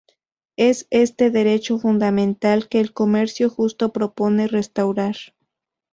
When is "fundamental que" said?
1.77-2.79